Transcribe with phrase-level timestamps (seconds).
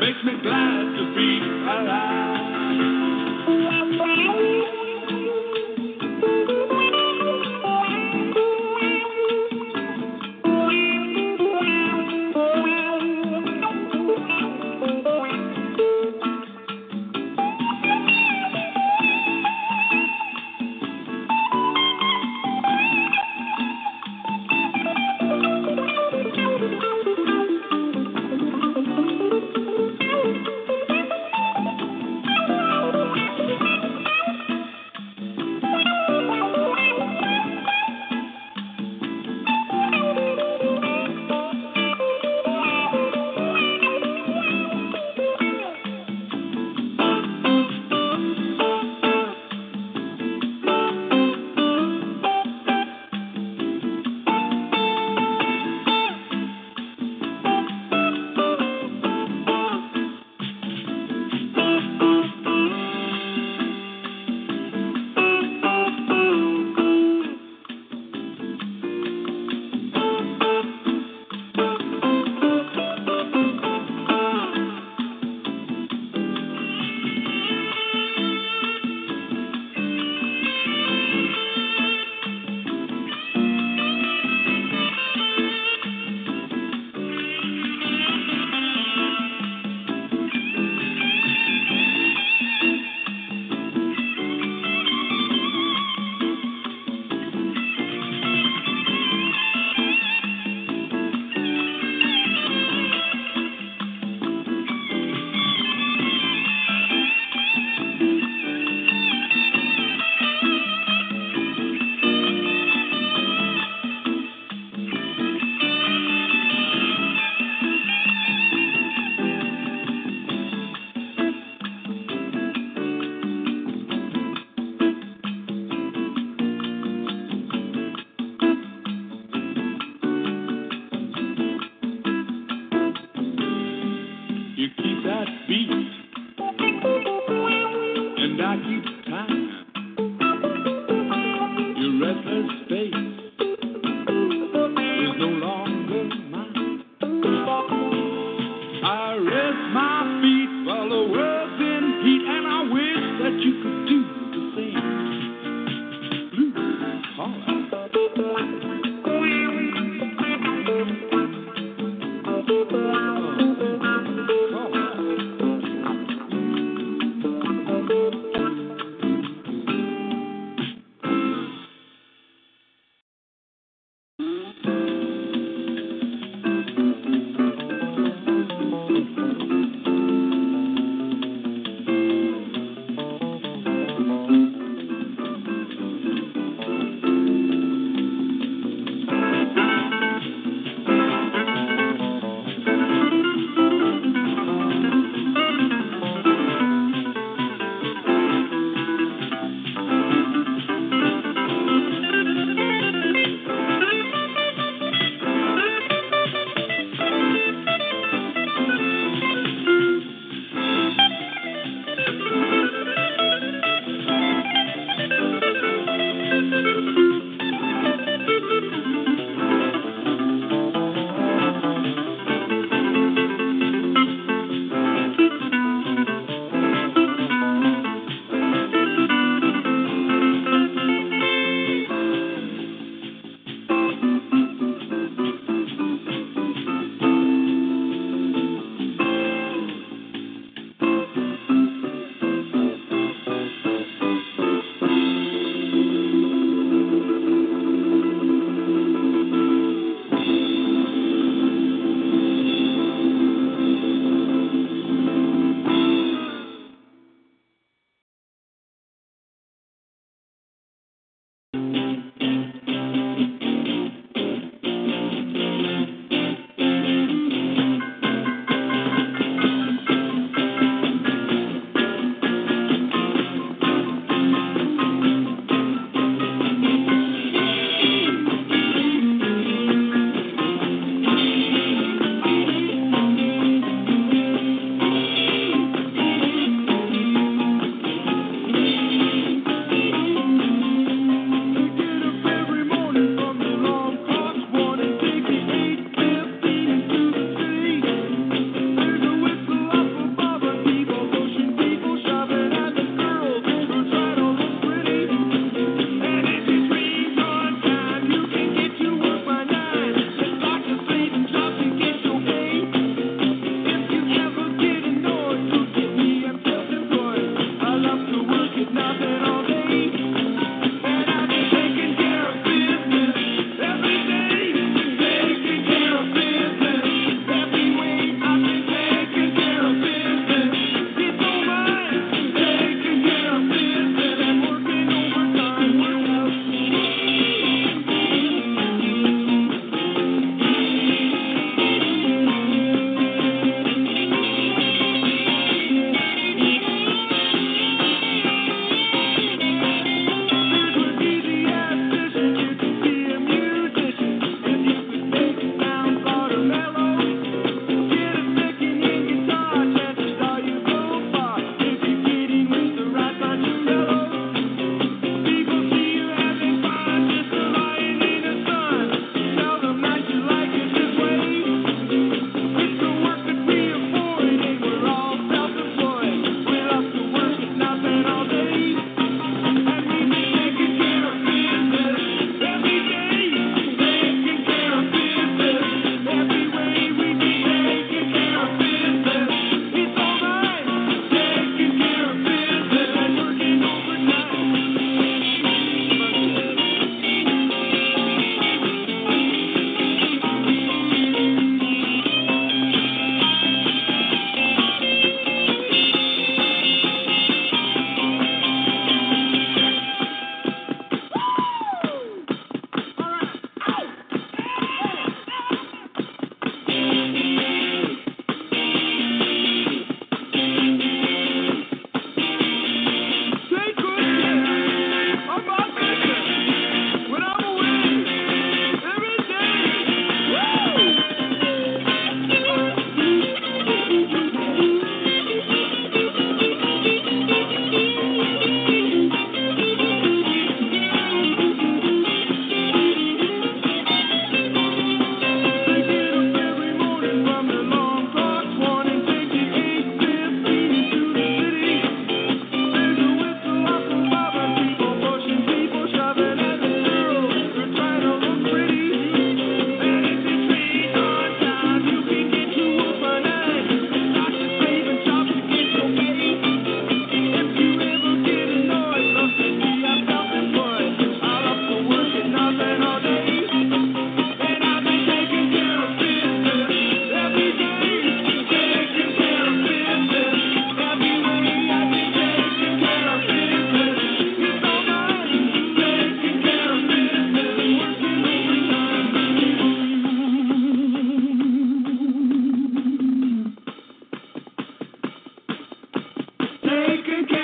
[0.00, 2.26] Makes me glad to be alive.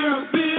[0.02, 0.51] Taking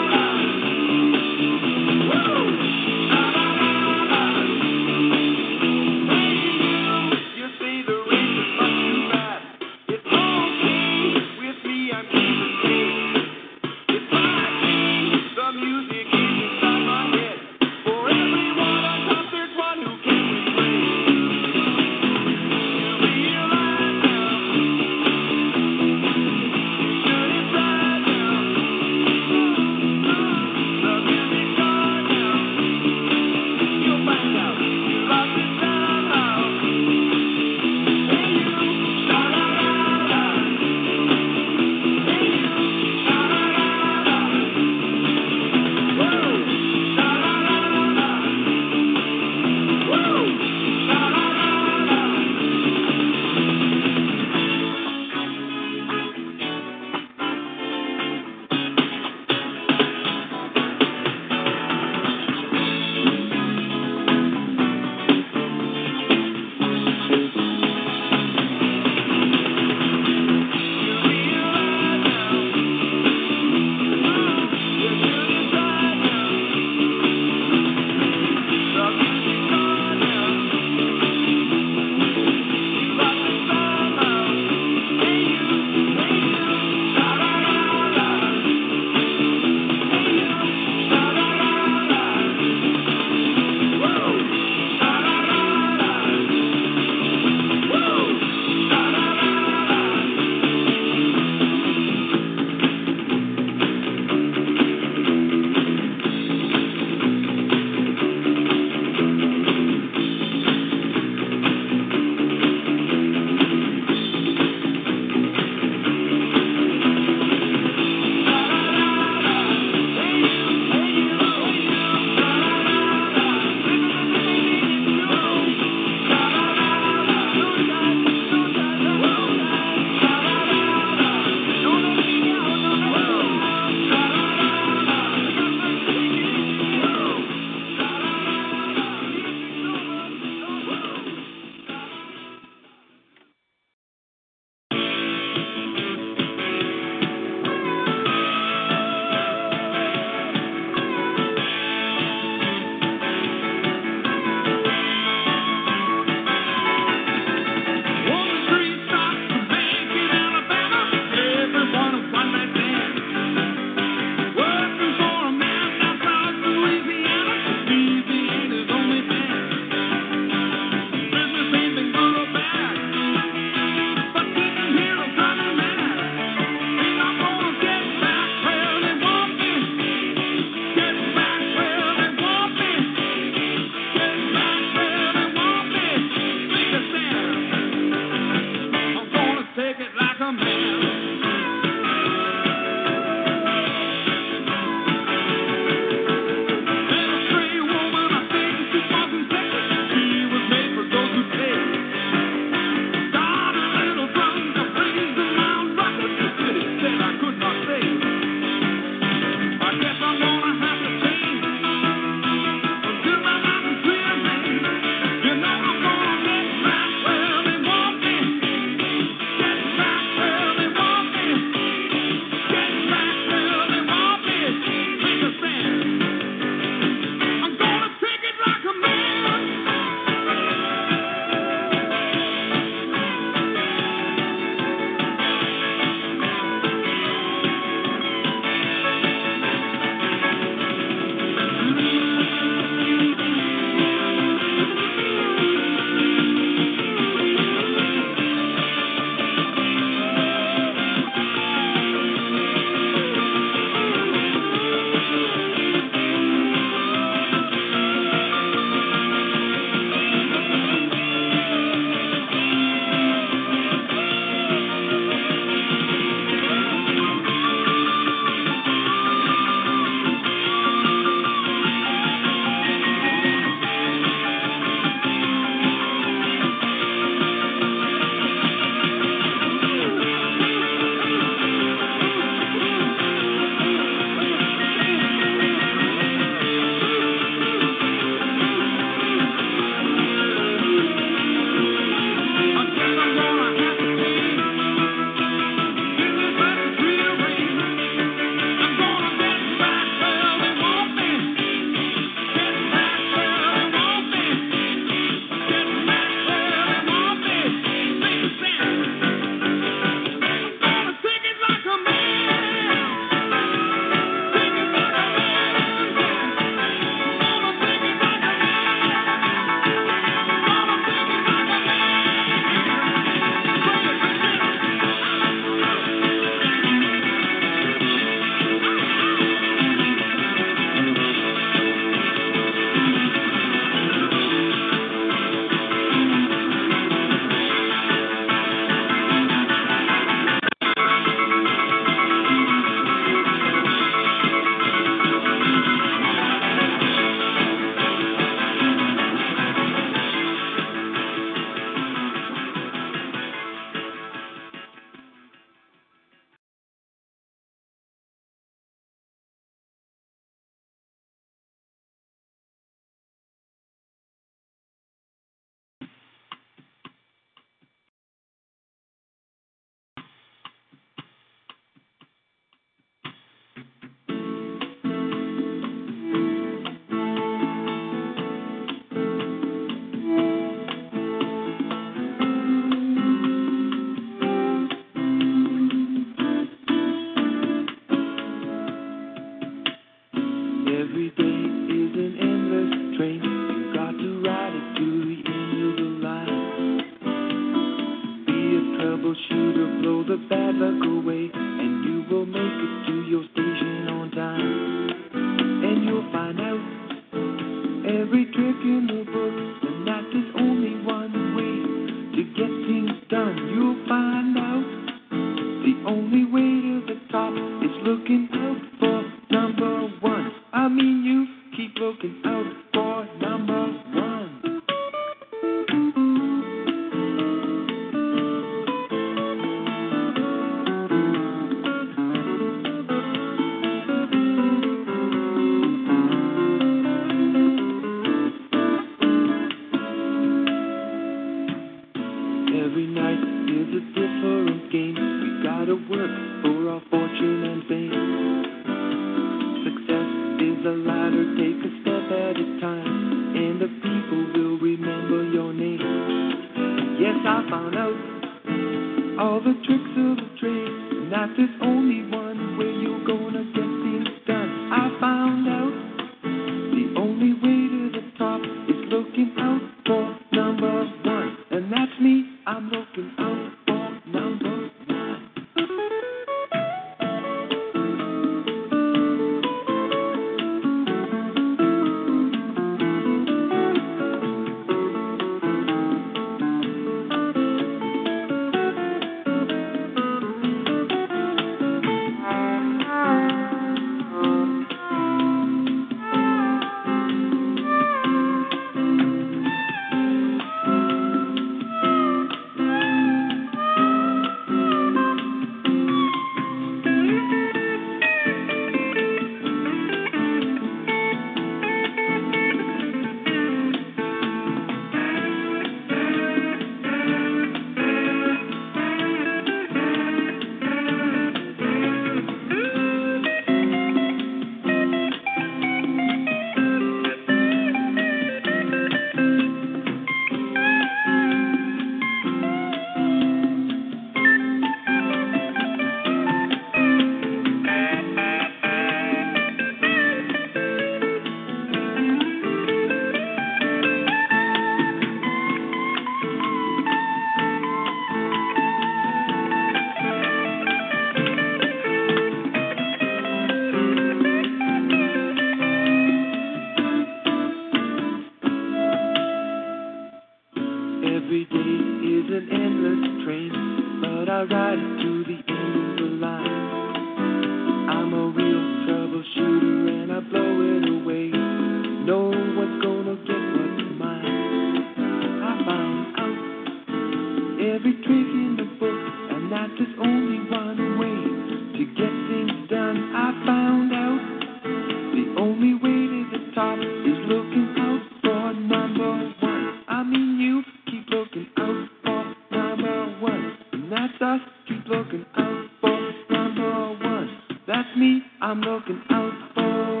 [594.21, 597.39] stars keep looking out for number one.
[597.65, 600.00] That's me, I'm looking out for.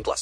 [0.00, 0.18] 18 plus.